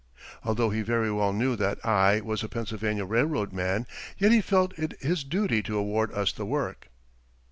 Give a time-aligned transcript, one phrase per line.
[0.43, 3.85] Although he very well knew that I was a Pennsylvania Railroad man,
[4.17, 6.89] yet he felt it his duty to award us the work.